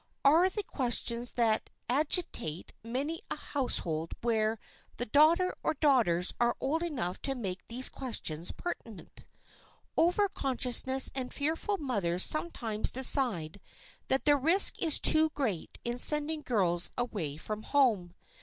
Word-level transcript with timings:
are 0.25 0.49
the 0.49 0.63
questions 0.63 1.33
that 1.33 1.69
agitate 1.87 2.73
many 2.83 3.21
a 3.29 3.35
household 3.35 4.15
where 4.21 4.57
the 4.97 5.05
daughter 5.05 5.53
or 5.61 5.75
daughters 5.75 6.33
are 6.41 6.57
old 6.59 6.81
enough 6.81 7.21
to 7.21 7.35
make 7.35 7.67
these 7.67 7.87
questions 7.87 8.51
pertinent. 8.51 9.25
Over 9.95 10.27
conscientious 10.27 11.11
and 11.13 11.31
fearful 11.31 11.77
mothers 11.77 12.23
sometimes 12.23 12.91
decide 12.91 13.61
that 14.07 14.25
the 14.25 14.37
risk 14.37 14.81
is 14.81 14.99
too 14.99 15.29
great 15.35 15.77
in 15.83 15.99
sending 15.99 16.41
girls 16.41 16.89
away 16.97 17.37
from 17.37 17.61
home. 17.61 18.15